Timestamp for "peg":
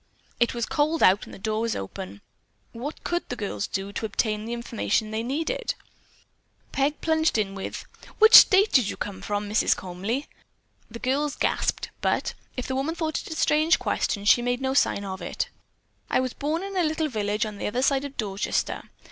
6.71-6.99